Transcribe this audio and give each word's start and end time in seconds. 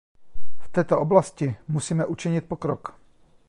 V 0.59 0.69
této 0.69 0.99
oblasti 1.01 1.55
musíme 1.67 2.05
učinit 2.05 2.41
pokrok. 2.41 2.99